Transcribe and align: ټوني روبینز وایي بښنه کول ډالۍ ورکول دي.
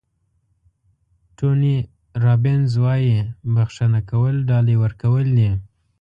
ټوني 1.37 1.77
روبینز 2.23 2.71
وایي 2.83 3.17
بښنه 3.53 3.99
کول 4.09 4.35
ډالۍ 4.49 4.75
ورکول 4.83 5.25
دي. 5.37 5.51